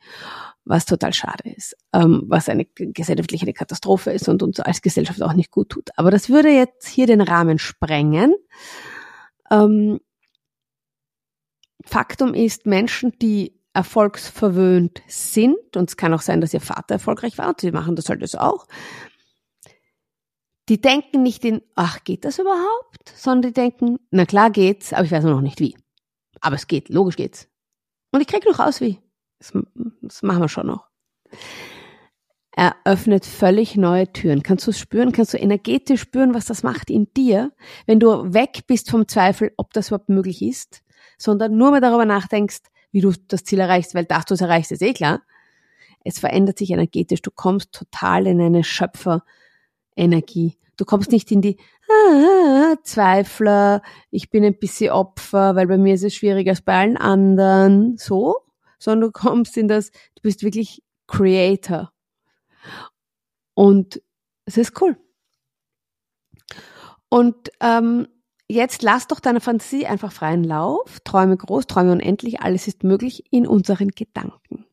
was 0.66 0.86
total 0.86 1.14
schade 1.14 1.50
ist, 1.50 1.76
ähm, 1.94 2.24
was 2.28 2.50
eine 2.50 2.66
gesellschaftliche 2.66 3.52
Katastrophe 3.54 4.12
ist 4.12 4.30
und 4.30 4.44
uns 4.44 4.60
als 4.60 4.82
Gesellschaft 4.82 5.22
auch 5.22 5.34
nicht 5.34 5.52
gut 5.52 5.70
tut. 5.70 5.90
Aber 5.98 6.12
das 6.12 6.30
würde 6.30 6.50
jetzt 6.50 6.88
hier 6.88 7.08
den 7.08 7.22
Rahmen 7.22 7.60
sprengen. 7.60 8.36
Ähm, 9.52 10.00
Faktum 11.86 12.34
ist, 12.34 12.66
Menschen, 12.66 13.12
die 13.22 13.60
erfolgsverwöhnt 13.74 15.02
sind, 15.08 15.76
und 15.76 15.90
es 15.90 15.98
kann 15.98 16.14
auch 16.14 16.22
sein, 16.22 16.42
dass 16.42 16.54
ihr 16.54 16.62
Vater 16.62 16.96
erfolgreich 16.96 17.38
war, 17.38 17.50
und 17.50 17.62
sie 17.62 17.72
machen 17.72 17.96
das 17.96 18.10
halt 18.10 18.22
jetzt 18.22 18.40
auch, 18.40 18.68
die 20.70 20.80
denken 20.80 21.24
nicht 21.24 21.44
in, 21.44 21.62
ach, 21.76 22.04
geht 22.04 22.24
das 22.24 22.40
überhaupt? 22.40 23.12
Sondern 23.16 23.52
die 23.52 23.54
denken, 23.54 23.98
na 24.12 24.26
klar 24.26 24.50
geht's, 24.50 24.94
aber 24.94 25.04
ich 25.04 25.12
weiß 25.12 25.26
noch 25.26 25.42
nicht 25.42 25.60
wie. 25.60 25.76
Aber 26.44 26.58
es 26.58 26.68
geht, 26.68 26.90
logisch 26.90 27.16
geht's. 27.16 27.48
Und 28.12 28.20
ich 28.20 28.28
krieg 28.28 28.46
noch 28.46 28.60
aus 28.60 28.82
wie. 28.82 29.00
Das, 29.40 29.54
das 30.02 30.22
machen 30.24 30.42
wir 30.42 30.50
schon 30.50 30.68
noch. 30.68 30.90
Er 32.52 32.76
öffnet 32.84 33.26
völlig 33.26 33.78
neue 33.78 34.12
Türen. 34.12 34.44
Kannst 34.44 34.68
du 34.68 34.72
es 34.72 34.78
spüren? 34.78 35.14
Kannst 35.14 35.34
du 35.34 35.38
energetisch 35.38 36.02
spüren, 36.02 36.34
was 36.34 36.46
das 36.46 36.62
macht 36.62 36.90
in 36.90 37.12
dir, 37.14 37.54
wenn 37.88 38.00
du 38.00 38.34
weg 38.34 38.66
bist 38.68 38.92
vom 38.92 39.08
Zweifel, 39.08 39.54
ob 39.56 39.74
das 39.74 39.88
überhaupt 39.88 40.10
möglich 40.10 40.42
ist, 40.42 40.84
sondern 41.18 41.58
nur 41.58 41.72
mal 41.72 41.82
darüber 41.82 42.06
nachdenkst, 42.06 42.62
wie 42.92 43.02
du 43.02 43.14
das 43.28 43.46
Ziel 43.46 43.60
erreichst, 43.60 43.96
weil 43.96 44.06
dass 44.06 44.26
du 44.26 44.34
es 44.34 44.42
erreichst, 44.42 44.72
ist 44.74 44.82
eh 44.82 44.94
klar. 44.94 45.22
Es 46.04 46.20
verändert 46.20 46.58
sich 46.58 46.72
energetisch. 46.72 47.22
Du 47.22 47.32
kommst 47.32 47.72
total 47.72 48.28
in 48.28 48.42
eine 48.42 48.66
Schöpferenergie. 48.66 50.58
Du 50.76 50.84
kommst 50.84 51.12
nicht 51.12 51.32
in 51.32 51.42
die 51.42 51.58
ah, 51.94 52.76
Zweifler, 52.84 53.82
ich 54.12 54.30
bin 54.30 54.44
ein 54.44 54.58
bisschen 54.58 54.92
Opfer, 54.92 55.56
weil 55.56 55.68
bei 55.68 55.78
mir 55.78 55.96
ist 55.96 56.04
es 56.04 56.16
schwieriger 56.16 56.52
als 56.52 56.62
bei 56.62 56.78
allen 56.78 56.98
anderen, 56.98 57.98
so, 57.98 58.38
sondern 58.80 59.10
du 59.10 59.12
kommst 59.12 59.58
in 59.58 59.68
das, 59.68 59.92
du 59.92 60.22
bist 60.22 60.44
wirklich 60.44 60.84
Creator. 61.08 61.92
Und 63.54 64.02
es 64.46 64.58
ist 64.58 64.82
cool. 64.82 64.98
Und 67.10 67.52
ähm, 67.60 68.08
jetzt 68.48 68.82
lass 68.82 69.08
doch 69.08 69.20
deine 69.20 69.40
Fantasie 69.40 69.86
einfach 69.86 70.12
freien 70.12 70.44
Lauf, 70.44 71.00
träume 71.04 71.38
groß, 71.38 71.68
träume 71.68 71.92
unendlich, 71.92 72.42
alles 72.42 72.68
ist 72.68 72.84
möglich 72.84 73.26
in 73.32 73.46
unseren 73.46 73.90
Gedanken. 73.90 74.66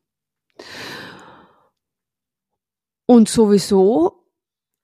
Und 3.05 3.29
sowieso 3.29 4.20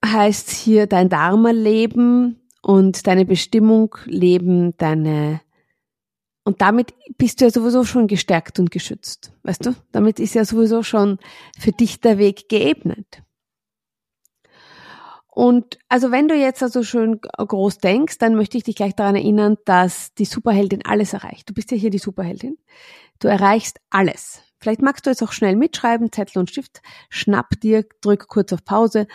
heißt 0.06 0.50
hier 0.50 0.88
dein 0.88 1.10
Dharma 1.10 1.52
leben 1.52 2.42
und 2.62 3.08
deine 3.08 3.26
Bestimmung 3.26 3.96
leben, 4.06 4.76
deine 4.78 5.42
und 6.48 6.62
damit 6.62 6.94
bist 7.18 7.42
du 7.42 7.46
ja 7.46 7.52
sowieso 7.52 7.84
schon 7.84 8.08
gestärkt 8.08 8.58
und 8.58 8.72
geschützt. 8.72 9.34
Weißt 9.44 9.66
du? 9.66 9.76
Damit 9.92 10.18
ist 10.18 10.34
ja 10.34 10.46
sowieso 10.46 10.82
schon 10.82 11.20
für 11.60 11.74
dich 11.74 12.00
der 12.00 12.18
Weg 12.18 12.48
geebnet. 12.48 13.22
Und 15.28 15.78
also 15.90 16.10
wenn 16.10 16.30
du 16.30 16.36
jetzt 16.36 16.64
also 16.64 16.84
schön 16.84 17.20
groß 17.22 17.80
denkst, 17.80 18.18
dann 18.20 18.36
möchte 18.36 18.58
ich 18.58 18.64
dich 18.64 18.78
gleich 18.78 18.96
daran 18.96 19.18
erinnern, 19.18 19.58
dass 19.66 20.14
die 20.14 20.24
Superheldin 20.24 20.86
alles 20.86 21.12
erreicht. 21.12 21.50
Du 21.50 21.54
bist 21.54 21.70
ja 21.70 21.78
hier 21.78 21.90
die 21.90 22.00
Superheldin. 22.00 22.58
Du 23.20 23.28
erreichst 23.28 23.82
alles. 23.90 24.42
Vielleicht 24.60 24.82
magst 24.82 25.06
du 25.06 25.10
jetzt 25.10 25.22
auch 25.22 25.34
schnell 25.34 25.58
mitschreiben, 25.58 26.14
Zettel 26.14 26.40
und 26.40 26.50
Stift, 26.50 26.82
schnapp 27.10 27.60
dir, 27.60 27.86
drück 28.02 28.30
kurz 28.30 28.54
auf 28.54 28.64
Pause 28.64 29.06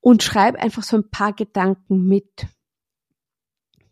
und 0.00 0.22
schreib 0.22 0.56
einfach 0.56 0.82
so 0.82 0.96
ein 0.96 1.10
paar 1.10 1.32
Gedanken 1.32 2.06
mit. 2.06 2.46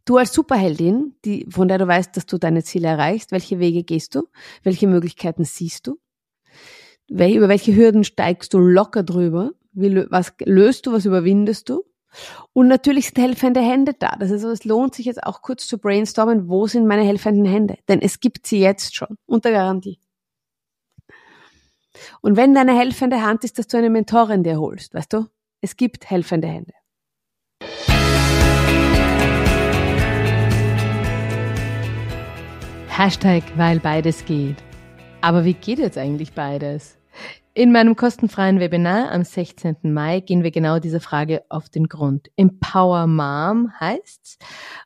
Du 0.05 0.17
als 0.17 0.33
Superheldin, 0.33 1.17
die, 1.25 1.47
von 1.51 1.69
der 1.69 1.77
du 1.79 1.87
weißt, 1.87 2.17
dass 2.17 2.25
du 2.25 2.39
deine 2.39 2.65
Ziele 2.65 2.89
erreichst, 2.89 3.31
welche 3.31 3.59
Wege 3.59 3.85
gehst 3.85 4.15
du? 4.15 4.29
Welche 4.63 4.87
Möglichkeiten 4.87 5.45
siehst 5.45 5.87
du? 5.87 5.99
Über 7.09 7.49
welche 7.49 7.75
Hürden 7.75 8.05
steigst 8.05 8.55
du 8.55 8.59
locker 8.59 9.03
drüber? 9.03 9.53
Wie, 9.73 10.11
was 10.11 10.33
löst 10.45 10.87
du, 10.87 10.93
was 10.93 11.05
überwindest 11.05 11.69
du? 11.69 11.85
Und 12.53 12.69
natürlich 12.69 13.07
sind 13.07 13.19
helfende 13.19 13.61
Hände 13.61 13.93
da. 13.99 14.17
Das 14.19 14.31
heißt, 14.31 14.45
es 14.45 14.65
lohnt 14.65 14.95
sich 14.95 15.07
jetzt 15.07 15.23
auch 15.23 15.43
kurz 15.43 15.67
zu 15.67 15.79
brainstormen, 15.79 16.49
wo 16.49 16.67
sind 16.67 16.87
meine 16.87 17.05
helfenden 17.05 17.45
Hände? 17.45 17.77
Denn 17.89 18.01
es 18.01 18.21
gibt 18.21 18.47
sie 18.47 18.61
jetzt 18.61 18.95
schon, 18.95 19.19
unter 19.27 19.51
Garantie. 19.51 19.99
Und 22.21 22.37
wenn 22.37 22.55
deine 22.55 22.77
helfende 22.77 23.23
Hand 23.23 23.45
ist, 23.45 23.59
dass 23.59 23.67
du 23.67 23.77
eine 23.77 23.91
Mentorin 23.91 24.43
dir 24.43 24.59
holst, 24.59 24.95
weißt 24.95 25.13
du? 25.13 25.27
Es 25.61 25.77
gibt 25.77 26.09
helfende 26.09 26.47
Hände. 26.47 26.73
Hashtag, 32.87 33.43
weil 33.57 33.81
beides 33.81 34.25
geht. 34.25 34.57
Aber 35.21 35.45
wie 35.45 35.55
geht 35.55 35.81
jetzt 35.81 35.99
eigentlich 35.99 36.33
beides? 36.33 36.97
In 37.55 37.73
meinem 37.73 37.97
kostenfreien 37.97 38.61
Webinar 38.61 39.11
am 39.11 39.25
16. 39.25 39.79
Mai 39.83 40.21
gehen 40.21 40.45
wir 40.45 40.53
genau 40.53 40.79
dieser 40.79 41.01
Frage 41.01 41.43
auf 41.49 41.69
den 41.69 41.89
Grund. 41.89 42.31
Empower 42.37 43.09
Mom 43.09 43.73
heißt's. 43.81 44.39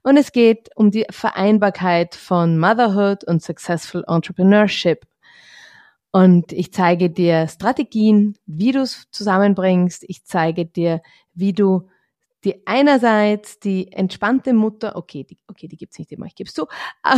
Und 0.02 0.16
es 0.16 0.32
geht 0.32 0.70
um 0.74 0.90
die 0.90 1.04
Vereinbarkeit 1.10 2.14
von 2.14 2.58
Motherhood 2.58 3.24
und 3.24 3.42
Successful 3.42 4.04
Entrepreneurship. 4.08 5.04
Und 6.12 6.52
ich 6.52 6.72
zeige 6.72 7.10
dir 7.10 7.48
Strategien, 7.48 8.36
wie 8.46 8.72
du 8.72 8.82
es 8.82 9.06
zusammenbringst. 9.10 10.04
Ich 10.06 10.24
zeige 10.24 10.66
dir, 10.66 11.00
wie 11.34 11.54
du 11.54 11.88
die 12.44 12.66
einerseits 12.66 13.58
die 13.60 13.90
entspannte 13.92 14.52
Mutter, 14.52 14.96
okay, 14.96 15.24
die, 15.24 15.38
okay, 15.48 15.68
die 15.68 15.76
gibt's 15.76 15.98
nicht 15.98 16.12
immer, 16.12 16.26
ich 16.26 16.34
geb's 16.34 16.54
zu, 16.54 16.66
aber 17.02 17.16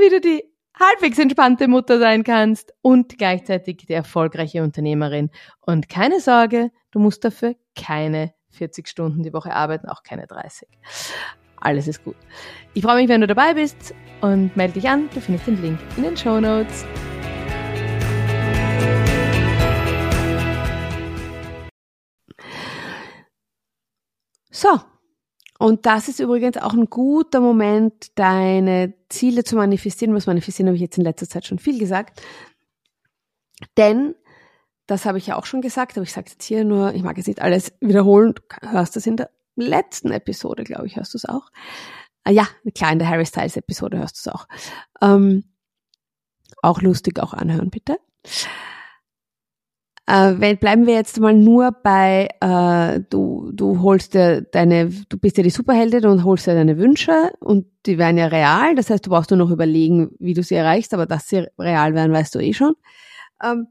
wie 0.00 0.10
du 0.10 0.20
die 0.20 0.44
halbwegs 0.78 1.18
entspannte 1.18 1.68
Mutter 1.68 1.98
sein 1.98 2.24
kannst 2.24 2.74
und 2.82 3.16
gleichzeitig 3.16 3.86
die 3.88 3.92
erfolgreiche 3.92 4.62
Unternehmerin. 4.62 5.30
Und 5.60 5.88
keine 5.88 6.20
Sorge, 6.20 6.70
du 6.90 6.98
musst 6.98 7.24
dafür 7.24 7.54
keine 7.74 8.34
40 8.50 8.88
Stunden 8.88 9.22
die 9.22 9.32
Woche 9.32 9.54
arbeiten, 9.54 9.88
auch 9.88 10.02
keine 10.02 10.26
30. 10.26 10.68
Alles 11.56 11.88
ist 11.88 12.04
gut. 12.04 12.16
Ich 12.74 12.82
freue 12.82 12.96
mich, 12.96 13.08
wenn 13.08 13.22
du 13.22 13.26
dabei 13.26 13.54
bist 13.54 13.94
und 14.20 14.54
melde 14.56 14.74
dich 14.74 14.88
an. 14.88 15.08
Du 15.14 15.20
findest 15.20 15.46
den 15.46 15.62
Link 15.62 15.78
in 15.96 16.02
den 16.02 16.16
Show 16.16 16.38
Notes. 16.40 16.84
So, 24.56 24.80
und 25.58 25.84
das 25.84 26.08
ist 26.08 26.18
übrigens 26.18 26.56
auch 26.56 26.72
ein 26.72 26.86
guter 26.86 27.40
Moment, 27.40 28.18
deine 28.18 28.94
Ziele 29.10 29.44
zu 29.44 29.54
manifestieren. 29.54 30.14
Was 30.14 30.26
manifestieren 30.26 30.68
habe 30.68 30.76
ich 30.76 30.80
jetzt 30.80 30.96
in 30.96 31.04
letzter 31.04 31.28
Zeit 31.28 31.44
schon 31.44 31.58
viel 31.58 31.78
gesagt. 31.78 32.22
Denn, 33.76 34.14
das 34.86 35.04
habe 35.04 35.18
ich 35.18 35.26
ja 35.26 35.36
auch 35.36 35.44
schon 35.44 35.60
gesagt, 35.60 35.98
aber 35.98 36.04
ich 36.04 36.12
sage 36.14 36.28
es 36.28 36.32
jetzt 36.32 36.44
hier 36.44 36.64
nur, 36.64 36.94
ich 36.94 37.02
mag 37.02 37.18
jetzt 37.18 37.26
nicht 37.26 37.42
alles 37.42 37.74
wiederholen. 37.80 38.32
Du 38.32 38.70
hörst 38.70 38.96
das 38.96 39.06
in 39.06 39.18
der 39.18 39.28
letzten 39.56 40.10
Episode, 40.10 40.64
glaube 40.64 40.86
ich, 40.86 40.96
hörst 40.96 41.12
du 41.12 41.18
es 41.18 41.26
auch. 41.26 41.50
Ah, 42.24 42.30
ja, 42.30 42.48
klar, 42.74 42.92
in 42.92 42.98
der 42.98 43.10
Harry 43.10 43.26
Styles 43.26 43.58
Episode 43.58 43.98
hörst 43.98 44.16
du 44.16 44.30
es 44.30 44.34
auch. 44.34 44.48
Ähm, 45.02 45.44
auch 46.62 46.80
lustig, 46.80 47.20
auch 47.20 47.34
anhören, 47.34 47.68
bitte. 47.68 47.98
Äh, 50.06 50.54
bleiben 50.56 50.86
wir 50.86 50.94
jetzt 50.94 51.18
mal 51.18 51.34
nur 51.34 51.72
bei, 51.72 52.28
äh, 52.40 53.00
du, 53.10 53.50
du 53.52 53.80
holst 53.82 54.14
dir 54.14 54.42
deine, 54.42 54.88
du 55.08 55.18
bist 55.18 55.36
ja 55.36 55.42
die 55.42 55.50
Superheldin 55.50 56.06
und 56.06 56.24
holst 56.24 56.46
dir 56.46 56.54
deine 56.54 56.78
Wünsche 56.78 57.32
und 57.40 57.66
die 57.86 57.98
werden 57.98 58.16
ja 58.16 58.26
real. 58.26 58.76
Das 58.76 58.88
heißt, 58.88 59.04
du 59.04 59.10
brauchst 59.10 59.30
nur 59.30 59.38
noch 59.38 59.50
überlegen, 59.50 60.10
wie 60.20 60.34
du 60.34 60.44
sie 60.44 60.54
erreichst, 60.54 60.94
aber 60.94 61.06
dass 61.06 61.28
sie 61.28 61.48
real 61.58 61.94
werden, 61.94 62.12
weißt 62.12 62.34
du 62.36 62.38
eh 62.38 62.52
schon. 62.52 62.74
Ähm, 63.42 63.66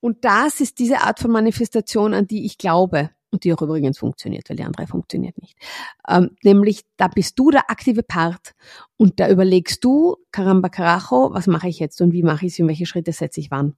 und 0.00 0.24
das 0.24 0.60
ist 0.60 0.78
diese 0.80 1.02
Art 1.02 1.20
von 1.20 1.30
Manifestation, 1.30 2.14
an 2.14 2.26
die 2.26 2.46
ich 2.46 2.58
glaube 2.58 3.10
und 3.30 3.44
die 3.44 3.52
auch 3.52 3.62
übrigens 3.62 3.98
funktioniert, 3.98 4.48
weil 4.48 4.56
die 4.56 4.64
andere 4.64 4.86
funktioniert 4.88 5.38
nicht. 5.40 5.56
Ähm, 6.08 6.36
nämlich, 6.42 6.82
da 6.96 7.06
bist 7.08 7.38
du 7.38 7.50
der 7.50 7.70
aktive 7.70 8.02
Part 8.02 8.54
und 8.96 9.20
da 9.20 9.28
überlegst 9.28 9.84
du, 9.84 10.16
Caramba 10.32 10.68
Carajo, 10.68 11.32
was 11.32 11.46
mache 11.46 11.68
ich 11.68 11.78
jetzt 11.78 12.00
und 12.00 12.12
wie 12.12 12.22
mache 12.22 12.46
ich 12.46 12.54
es 12.54 12.60
und 12.60 12.68
welche 12.68 12.86
Schritte 12.86 13.12
setze 13.12 13.40
ich 13.40 13.50
wann. 13.50 13.74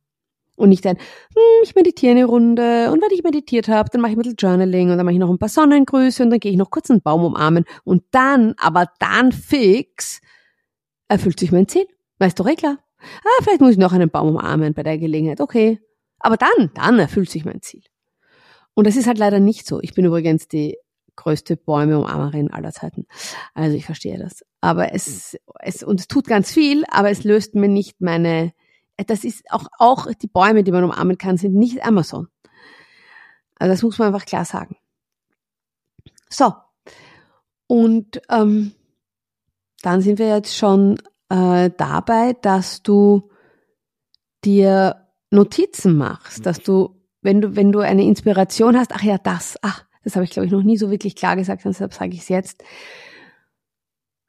Und 0.58 0.70
nicht 0.70 0.84
ein, 0.86 0.96
hm, 0.96 1.62
ich 1.62 1.76
meditiere 1.76 2.10
eine 2.10 2.24
Runde 2.24 2.90
und 2.90 3.00
wenn 3.00 3.12
ich 3.12 3.22
meditiert 3.22 3.68
habe, 3.68 3.90
dann 3.90 4.00
mache 4.00 4.10
ich 4.10 4.16
ein 4.16 4.22
bisschen 4.22 4.36
Journaling 4.36 4.90
und 4.90 4.96
dann 4.96 5.06
mache 5.06 5.12
ich 5.12 5.20
noch 5.20 5.30
ein 5.30 5.38
paar 5.38 5.48
Sonnengrüße 5.48 6.20
und 6.22 6.30
dann 6.30 6.40
gehe 6.40 6.50
ich 6.50 6.58
noch 6.58 6.70
kurz 6.70 6.90
einen 6.90 7.00
Baum 7.00 7.24
umarmen 7.24 7.64
und 7.84 8.02
dann, 8.10 8.54
aber 8.58 8.86
dann 8.98 9.30
fix, 9.30 10.20
erfüllt 11.06 11.38
sich 11.38 11.52
mein 11.52 11.68
Ziel. 11.68 11.86
Weißt 12.18 12.36
du, 12.36 12.44
eh 12.44 12.56
klar. 12.56 12.78
Ah, 13.24 13.42
vielleicht 13.42 13.60
muss 13.60 13.70
ich 13.70 13.78
noch 13.78 13.92
einen 13.92 14.10
Baum 14.10 14.30
umarmen 14.30 14.74
bei 14.74 14.82
der 14.82 14.98
Gelegenheit. 14.98 15.40
Okay. 15.40 15.80
Aber 16.18 16.36
dann, 16.36 16.70
dann 16.74 16.98
erfüllt 16.98 17.30
sich 17.30 17.44
mein 17.44 17.62
Ziel. 17.62 17.82
Und 18.74 18.88
das 18.88 18.96
ist 18.96 19.06
halt 19.06 19.18
leider 19.18 19.38
nicht 19.38 19.64
so. 19.64 19.80
Ich 19.80 19.94
bin 19.94 20.04
übrigens 20.04 20.48
die 20.48 20.76
größte 21.14 21.56
Bäume-Umarmerin 21.56 22.50
aller 22.50 22.72
Zeiten. 22.72 23.06
Also 23.54 23.76
ich 23.76 23.86
verstehe 23.86 24.18
das. 24.18 24.44
Aber 24.60 24.92
es, 24.92 25.36
es, 25.60 25.82
und 25.84 26.00
es 26.00 26.08
tut 26.08 26.26
ganz 26.26 26.52
viel, 26.52 26.84
aber 26.90 27.10
es 27.10 27.22
löst 27.22 27.54
mir 27.54 27.68
nicht 27.68 28.00
meine 28.00 28.52
das 29.06 29.24
ist 29.24 29.50
auch, 29.50 29.66
auch 29.78 30.12
die 30.14 30.26
Bäume, 30.26 30.64
die 30.64 30.72
man 30.72 30.84
umarmen 30.84 31.18
kann, 31.18 31.36
sind 31.36 31.54
nicht 31.54 31.84
Amazon. 31.84 32.28
Also 33.58 33.72
das 33.72 33.82
muss 33.82 33.98
man 33.98 34.08
einfach 34.08 34.26
klar 34.26 34.44
sagen. 34.44 34.76
So. 36.28 36.52
Und 37.66 38.20
ähm, 38.30 38.72
dann 39.82 40.00
sind 40.00 40.18
wir 40.18 40.28
jetzt 40.28 40.56
schon 40.56 41.00
äh, 41.28 41.70
dabei, 41.76 42.34
dass 42.40 42.82
du 42.82 43.30
dir 44.44 45.08
Notizen 45.30 45.96
machst, 45.96 46.46
dass 46.46 46.60
du, 46.60 46.96
wenn 47.20 47.40
du, 47.40 47.56
wenn 47.56 47.72
du 47.72 47.80
eine 47.80 48.04
Inspiration 48.04 48.78
hast, 48.78 48.92
ach 48.94 49.02
ja, 49.02 49.18
das, 49.18 49.56
ach, 49.62 49.84
das 50.04 50.16
habe 50.16 50.24
ich 50.24 50.30
glaube 50.30 50.46
ich 50.46 50.52
noch 50.52 50.62
nie 50.62 50.78
so 50.78 50.90
wirklich 50.90 51.16
klar 51.16 51.36
gesagt, 51.36 51.64
deshalb 51.64 51.92
sage 51.92 52.14
ich 52.14 52.20
es 52.20 52.28
jetzt. 52.28 52.64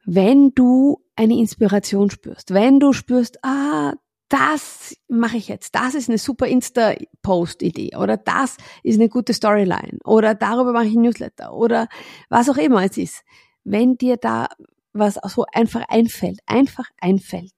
Wenn 0.06 0.54
du 0.54 1.06
eine 1.16 1.38
Inspiration 1.38 2.10
spürst, 2.10 2.54
wenn 2.54 2.80
du 2.80 2.94
spürst, 2.94 3.44
ah, 3.44 3.94
das 4.30 4.96
mache 5.08 5.38
ich 5.38 5.48
jetzt, 5.48 5.76
das 5.76 5.96
ist 5.96 6.08
eine 6.10 6.18
super 6.18 6.48
Insta-Post-Idee 6.48 7.96
oder 7.98 8.18
das 8.18 8.58
ist 8.84 8.96
eine 8.96 9.10
gute 9.10 9.34
Storyline 9.34 9.98
oder 10.06 10.36
darüber 10.36 10.72
mache 10.72 10.86
ich 10.86 10.96
ein 10.96 11.02
Newsletter 11.02 11.54
oder 11.54 11.88
was 12.30 12.50
auch 12.50 12.58
immer 12.58 12.84
es 12.84 12.98
ist. 12.98 13.24
Wenn 13.64 13.98
dir 13.98 14.18
da 14.18 14.48
was 14.94 15.20
so 15.28 15.46
einfach 15.52 15.84
einfällt, 15.88 16.40
einfach 16.46 16.90
einfällt, 17.00 17.54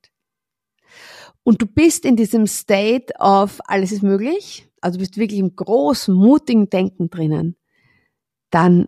und 1.43 1.61
du 1.61 1.65
bist 1.65 2.05
in 2.05 2.15
diesem 2.15 2.45
State 2.47 3.13
of 3.19 3.59
alles 3.65 3.91
ist 3.91 4.03
möglich, 4.03 4.67
also 4.79 4.99
bist 4.99 5.17
wirklich 5.17 5.39
im 5.39 5.55
großen, 5.55 6.13
mutigen 6.13 6.69
Denken 6.69 7.09
drinnen, 7.09 7.55
dann 8.51 8.87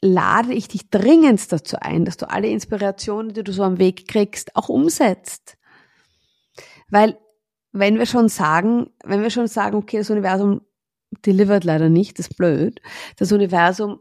lade 0.00 0.52
ich 0.52 0.68
dich 0.68 0.90
dringend 0.90 1.50
dazu 1.50 1.76
ein, 1.80 2.04
dass 2.04 2.16
du 2.16 2.30
alle 2.30 2.48
Inspirationen, 2.48 3.32
die 3.32 3.42
du 3.42 3.52
so 3.52 3.62
am 3.62 3.78
Weg 3.78 4.06
kriegst, 4.06 4.54
auch 4.54 4.68
umsetzt. 4.68 5.56
Weil 6.94 7.18
wenn 7.72 7.98
wir 7.98 8.06
schon 8.06 8.28
sagen, 8.28 8.90
wenn 9.02 9.20
wir 9.20 9.30
schon 9.30 9.48
sagen, 9.48 9.76
okay, 9.76 9.98
das 9.98 10.10
Universum 10.10 10.60
delivert 11.26 11.64
leider 11.64 11.88
nicht, 11.88 12.20
das 12.20 12.28
ist 12.28 12.36
blöd. 12.36 12.80
Das 13.16 13.32
Universum 13.32 13.98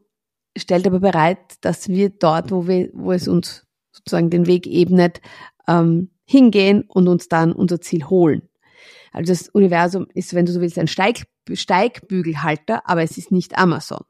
stellt 0.56 0.86
aber 0.86 1.00
bereit, 1.00 1.40
dass 1.62 1.88
wir 1.88 2.12
dort, 2.12 2.52
wo 2.52 2.68
wir, 2.68 2.92
wo 2.94 3.12
es 3.12 3.28
uns 3.28 3.66
sozusagen 3.92 4.30
den 4.30 4.46
Weg 4.46 4.68
ebnet, 4.68 5.22
ähm, 5.68 6.12
hingehen 6.24 6.84
und 6.88 7.08
uns 7.08 7.30
dann 7.30 7.52
unser 7.52 7.82
Ziel 7.82 8.06
holen. 8.10 8.48
Also 9.12 9.34
das 9.34 9.50
Universum 9.50 10.06
ist, 10.14 10.36
wenn 10.36 10.46
du 10.46 10.52
so 10.52 10.62
willst, 10.62 10.78
ein 10.78 10.88
Steig, 10.88 11.24
Steigbügelhalter, 11.52 12.88
aber 12.88 13.02
es 13.02 13.18
ist 13.18 13.32
nicht 13.32 13.58
Amazon. 13.58 14.04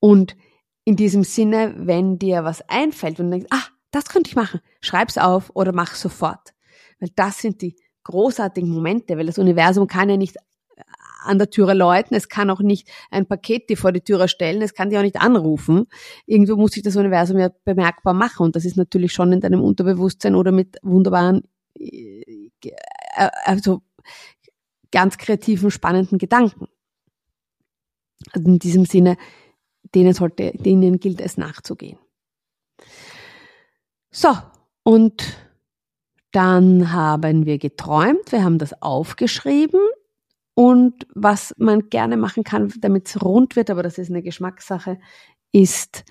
Und 0.00 0.36
in 0.84 0.96
diesem 0.96 1.24
Sinne, 1.24 1.72
wenn 1.78 2.18
dir 2.18 2.44
was 2.44 2.60
einfällt 2.68 3.20
und 3.20 3.30
du 3.30 3.38
denkst, 3.38 3.48
ah, 3.52 3.68
das 3.90 4.10
könnte 4.10 4.28
ich 4.28 4.36
machen, 4.36 4.60
schreib's 4.82 5.16
auf 5.16 5.50
oder 5.54 5.72
mach 5.72 5.94
sofort. 5.94 6.52
Weil 7.00 7.10
das 7.14 7.38
sind 7.38 7.62
die 7.62 7.76
großartigen 8.04 8.70
Momente, 8.70 9.16
weil 9.16 9.26
das 9.26 9.38
Universum 9.38 9.86
kann 9.86 10.08
ja 10.08 10.16
nicht 10.16 10.36
an 11.22 11.38
der 11.38 11.50
Türe 11.50 11.74
läuten, 11.74 12.14
es 12.14 12.28
kann 12.28 12.50
auch 12.50 12.60
nicht 12.60 12.88
ein 13.10 13.26
Paket 13.26 13.68
dir 13.68 13.76
vor 13.76 13.92
die 13.92 14.00
Türe 14.00 14.28
stellen, 14.28 14.62
es 14.62 14.74
kann 14.74 14.88
dich 14.88 14.98
auch 14.98 15.02
nicht 15.02 15.20
anrufen. 15.20 15.86
Irgendwo 16.26 16.56
muss 16.56 16.72
sich 16.72 16.82
das 16.82 16.96
Universum 16.96 17.38
ja 17.38 17.50
bemerkbar 17.64 18.14
machen 18.14 18.44
und 18.44 18.56
das 18.56 18.64
ist 18.64 18.76
natürlich 18.76 19.12
schon 19.12 19.32
in 19.32 19.40
deinem 19.40 19.62
Unterbewusstsein 19.62 20.34
oder 20.34 20.52
mit 20.52 20.78
wunderbaren, 20.82 21.42
äh, 21.78 22.50
also 23.44 23.82
ganz 24.90 25.18
kreativen, 25.18 25.70
spannenden 25.70 26.18
Gedanken. 26.18 26.68
Also 28.32 28.48
in 28.48 28.58
diesem 28.58 28.84
Sinne, 28.84 29.16
denen 29.94 30.14
sollte, 30.14 30.52
denen 30.52 30.98
gilt 30.98 31.20
es 31.20 31.36
nachzugehen. 31.36 31.98
So, 34.10 34.30
und 34.82 35.47
dann 36.32 36.92
haben 36.92 37.46
wir 37.46 37.58
geträumt, 37.58 38.32
wir 38.32 38.44
haben 38.44 38.58
das 38.58 38.82
aufgeschrieben 38.82 39.80
und 40.54 41.06
was 41.14 41.54
man 41.56 41.88
gerne 41.88 42.16
machen 42.16 42.44
kann, 42.44 42.72
damit 42.80 43.08
es 43.08 43.22
rund 43.22 43.56
wird, 43.56 43.70
aber 43.70 43.82
das 43.82 43.98
ist 43.98 44.10
eine 44.10 44.22
Geschmackssache, 44.22 44.98
ist, 45.52 46.04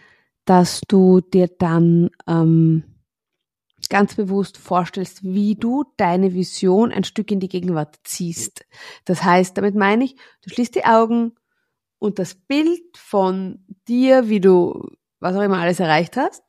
dass 0.45 0.81
du 0.87 1.21
dir 1.21 1.47
dann 1.47 2.09
ähm, 2.27 2.83
ganz 3.89 4.15
bewusst 4.15 4.57
vorstellst, 4.57 5.23
wie 5.23 5.55
du 5.55 5.85
deine 5.97 6.33
Vision 6.33 6.91
ein 6.91 7.03
Stück 7.03 7.31
in 7.31 7.39
die 7.39 7.49
Gegenwart 7.49 7.97
ziehst. 8.03 8.65
Das 9.05 9.23
heißt, 9.23 9.57
damit 9.57 9.75
meine 9.75 10.05
ich, 10.05 10.15
du 10.41 10.49
schließt 10.49 10.75
die 10.75 10.85
Augen 10.85 11.33
und 11.99 12.19
das 12.19 12.35
Bild 12.35 12.97
von 12.97 13.65
dir, 13.87 14.29
wie 14.29 14.39
du 14.39 14.89
was 15.19 15.35
auch 15.35 15.41
immer 15.41 15.57
alles 15.57 15.79
erreicht 15.79 16.15
hast, 16.15 16.43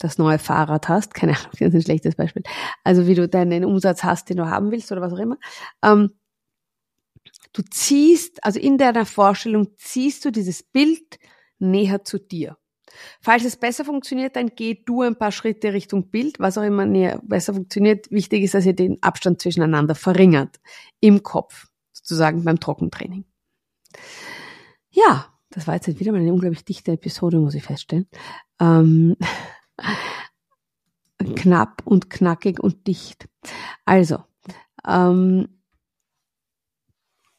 das 0.00 0.18
neue 0.18 0.40
Fahrrad 0.40 0.88
hast, 0.88 1.14
keine 1.14 1.36
Ahnung, 1.36 1.50
das 1.52 1.68
ist 1.68 1.74
ein 1.74 1.82
schlechtes 1.82 2.16
Beispiel, 2.16 2.42
also 2.82 3.06
wie 3.06 3.14
du 3.14 3.28
deinen 3.28 3.64
Umsatz 3.64 4.02
hast, 4.02 4.28
den 4.28 4.38
du 4.38 4.50
haben 4.50 4.72
willst 4.72 4.90
oder 4.90 5.00
was 5.00 5.12
auch 5.12 5.18
immer, 5.18 5.38
ähm, 5.84 6.10
Du 7.52 7.62
ziehst, 7.62 8.44
also 8.44 8.60
in 8.60 8.78
deiner 8.78 9.04
Vorstellung 9.04 9.76
ziehst 9.76 10.24
du 10.24 10.30
dieses 10.30 10.62
Bild 10.62 11.18
näher 11.58 12.04
zu 12.04 12.18
dir. 12.18 12.56
Falls 13.20 13.44
es 13.44 13.56
besser 13.56 13.84
funktioniert, 13.84 14.36
dann 14.36 14.50
geh 14.54 14.82
du 14.84 15.02
ein 15.02 15.16
paar 15.16 15.32
Schritte 15.32 15.72
Richtung 15.72 16.10
Bild, 16.10 16.40
was 16.40 16.58
auch 16.58 16.62
immer 16.62 16.86
näher 16.86 17.20
besser 17.24 17.54
funktioniert. 17.54 18.10
Wichtig 18.10 18.42
ist, 18.42 18.54
dass 18.54 18.66
ihr 18.66 18.74
den 18.74 19.02
Abstand 19.02 19.40
zwischeneinander 19.40 19.94
verringert. 19.94 20.60
Im 21.00 21.22
Kopf, 21.22 21.68
sozusagen 21.92 22.44
beim 22.44 22.58
Trockentraining. 22.58 23.24
Ja, 24.90 25.26
das 25.50 25.66
war 25.66 25.74
jetzt 25.74 26.00
wieder 26.00 26.12
mal 26.12 26.20
eine 26.20 26.32
unglaublich 26.32 26.64
dichte 26.64 26.92
Episode, 26.92 27.38
muss 27.38 27.54
ich 27.54 27.62
feststellen. 27.62 28.08
Ähm, 28.60 29.16
knapp 31.36 31.82
und 31.84 32.10
knackig 32.10 32.60
und 32.60 32.86
dicht. 32.86 33.28
Also, 33.84 34.24
ähm, 34.86 35.48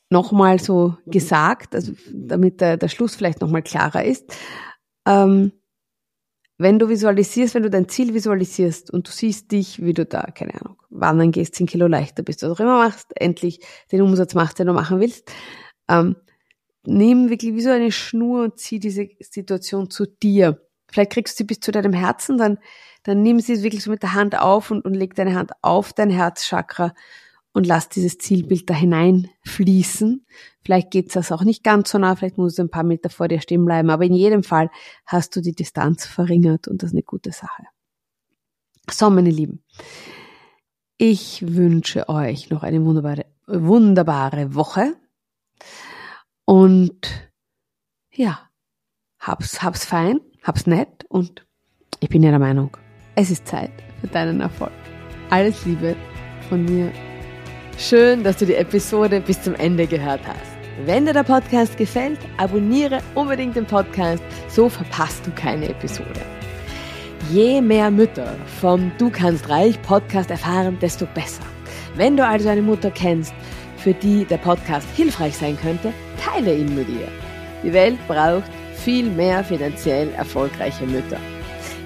nochmal 0.09 0.59
so 0.59 0.97
gesagt, 1.05 1.73
also 1.73 1.93
damit 2.11 2.61
der, 2.61 2.77
der 2.77 2.89
Schluss 2.89 3.15
vielleicht 3.15 3.41
nochmal 3.41 3.63
klarer 3.63 4.03
ist. 4.03 4.35
Ähm, 5.07 5.53
wenn 6.57 6.77
du 6.77 6.89
visualisierst, 6.89 7.55
wenn 7.55 7.63
du 7.63 7.71
dein 7.71 7.89
Ziel 7.89 8.13
visualisierst 8.13 8.91
und 8.91 9.07
du 9.07 9.11
siehst 9.11 9.51
dich, 9.51 9.83
wie 9.83 9.93
du 9.93 10.05
da, 10.05 10.23
keine 10.25 10.53
Ahnung, 10.61 10.77
wandern 10.89 11.31
gehst, 11.31 11.55
10 11.55 11.65
Kilo 11.65 11.87
leichter 11.87 12.21
bist, 12.21 12.43
was 12.43 12.51
auch 12.51 12.59
immer 12.59 12.77
machst, 12.77 13.07
endlich 13.15 13.61
den 13.91 14.01
Umsatz 14.01 14.35
machst, 14.35 14.59
den 14.59 14.67
du 14.67 14.73
machen 14.73 14.99
willst, 14.99 15.31
ähm, 15.89 16.17
nimm 16.85 17.29
wirklich 17.29 17.55
wie 17.55 17.61
so 17.61 17.71
eine 17.71 17.91
Schnur 17.91 18.43
und 18.43 18.59
zieh 18.59 18.79
diese 18.79 19.07
Situation 19.19 19.89
zu 19.89 20.05
dir. 20.05 20.61
Vielleicht 20.91 21.11
kriegst 21.11 21.35
du 21.35 21.43
sie 21.43 21.47
bis 21.47 21.59
zu 21.59 21.71
deinem 21.71 21.93
Herzen, 21.93 22.37
dann, 22.37 22.59
dann 23.03 23.21
nimm 23.21 23.39
sie 23.39 23.63
wirklich 23.63 23.83
so 23.83 23.91
mit 23.91 24.03
der 24.03 24.13
Hand 24.13 24.37
auf 24.37 24.71
und, 24.71 24.85
und 24.85 24.93
leg 24.93 25.15
deine 25.15 25.35
Hand 25.35 25.51
auf 25.61 25.93
dein 25.93 26.09
Herzchakra 26.09 26.93
und 27.53 27.67
lass 27.67 27.89
dieses 27.89 28.17
Zielbild 28.17 28.69
da 28.69 28.73
hineinfließen. 28.73 30.25
Vielleicht 30.63 30.91
geht's 30.91 31.13
das 31.13 31.31
auch 31.31 31.43
nicht 31.43 31.63
ganz 31.63 31.91
so 31.91 31.97
nah, 31.97 32.15
vielleicht 32.15 32.37
musst 32.37 32.57
du 32.57 32.63
ein 32.63 32.69
paar 32.69 32.83
Meter 32.83 33.09
vor 33.09 33.27
dir 33.27 33.41
stehen 33.41 33.65
bleiben, 33.65 33.89
aber 33.89 34.05
in 34.05 34.13
jedem 34.13 34.43
Fall 34.43 34.69
hast 35.05 35.35
du 35.35 35.41
die 35.41 35.55
Distanz 35.55 36.05
verringert 36.05 36.67
und 36.67 36.81
das 36.81 36.89
ist 36.89 36.93
eine 36.93 37.03
gute 37.03 37.31
Sache. 37.31 37.63
So, 38.89 39.09
meine 39.09 39.29
Lieben, 39.29 39.63
ich 40.97 41.43
wünsche 41.55 42.09
euch 42.09 42.49
noch 42.49 42.63
eine 42.63 42.83
wunderbare, 42.83 43.25
wunderbare 43.47 44.55
Woche 44.55 44.95
und 46.45 47.31
ja, 48.13 48.49
hab's, 49.19 49.61
hab's 49.61 49.85
fein, 49.85 50.19
hab's 50.43 50.65
nett 50.67 51.05
und 51.09 51.45
ich 51.99 52.09
bin 52.09 52.23
ja 52.23 52.31
der 52.31 52.39
Meinung, 52.39 52.75
es 53.15 53.29
ist 53.29 53.47
Zeit 53.47 53.71
für 53.99 54.07
deinen 54.07 54.41
Erfolg. 54.41 54.71
Alles 55.29 55.65
Liebe 55.65 55.95
von 56.49 56.65
mir 56.65 56.91
Schön, 57.77 58.23
dass 58.23 58.37
du 58.37 58.45
die 58.45 58.55
Episode 58.55 59.21
bis 59.21 59.41
zum 59.41 59.55
Ende 59.55 59.87
gehört 59.87 60.21
hast. 60.27 60.51
Wenn 60.85 61.05
dir 61.05 61.13
der 61.13 61.23
Podcast 61.23 61.77
gefällt, 61.77 62.19
abonniere 62.37 62.99
unbedingt 63.15 63.55
den 63.55 63.65
Podcast, 63.65 64.21
so 64.49 64.69
verpasst 64.69 65.25
du 65.25 65.31
keine 65.31 65.69
Episode. 65.69 66.21
Je 67.31 67.59
mehr 67.59 67.89
Mütter 67.89 68.35
vom 68.59 68.91
Du 68.99 69.09
kannst 69.09 69.49
reich 69.49 69.81
Podcast 69.81 70.29
erfahren, 70.29 70.77
desto 70.79 71.07
besser. 71.07 71.43
Wenn 71.95 72.15
du 72.15 72.25
also 72.25 72.49
eine 72.49 72.61
Mutter 72.61 72.91
kennst, 72.91 73.33
für 73.77 73.93
die 73.95 74.25
der 74.25 74.37
Podcast 74.37 74.87
hilfreich 74.95 75.35
sein 75.35 75.57
könnte, 75.57 75.91
teile 76.23 76.55
ihn 76.55 76.75
mit 76.75 76.87
ihr. 76.87 77.07
Die 77.63 77.73
Welt 77.73 77.97
braucht 78.07 78.51
viel 78.83 79.09
mehr 79.09 79.43
finanziell 79.43 80.09
erfolgreiche 80.13 80.85
Mütter. 80.85 81.19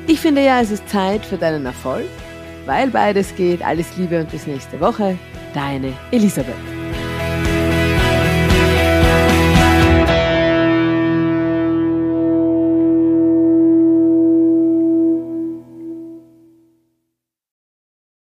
Ich 0.08 0.20
finde 0.20 0.44
ja, 0.44 0.62
es 0.62 0.72
ist 0.72 0.88
Zeit 0.88 1.26
für 1.26 1.38
deinen 1.38 1.66
Erfolg, 1.66 2.06
weil 2.66 2.90
beides 2.90 3.36
geht. 3.36 3.66
Alles 3.66 3.98
Liebe 3.98 4.20
und 4.20 4.30
bis 4.30 4.46
nächste 4.48 4.80
Woche. 4.80 5.18
Deine 5.54 5.94
Elisabeth. 6.12 6.75